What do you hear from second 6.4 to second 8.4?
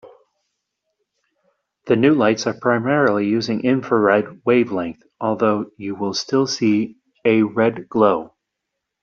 see a red glow.